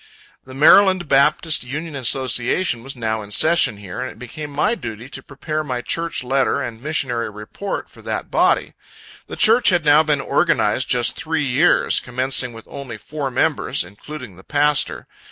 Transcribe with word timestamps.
The 0.45 0.55
Md. 0.55 1.07
Baptist 1.07 1.63
Union 1.63 1.95
Association 1.95 2.81
was 2.81 2.95
now 2.95 3.21
in 3.21 3.29
session 3.29 3.77
here, 3.77 3.99
and 4.01 4.09
it 4.09 4.17
became 4.17 4.49
my 4.49 4.73
duty 4.73 5.07
to 5.09 5.21
prepare 5.21 5.63
my 5.63 5.81
church 5.83 6.23
letter 6.23 6.59
and 6.59 6.81
missionary 6.81 7.29
report, 7.29 7.87
for 7.87 8.01
that 8.01 8.31
body. 8.31 8.73
The 9.27 9.35
church 9.35 9.69
had 9.69 9.85
now 9.85 10.01
been 10.01 10.19
organized 10.19 10.89
just 10.89 11.15
three 11.15 11.45
years; 11.45 11.99
commencing 11.99 12.51
with 12.51 12.65
only 12.67 12.97
four 12.97 13.29
members, 13.29 13.83
including 13.83 14.37
the 14.37 14.43
pastor. 14.43 15.05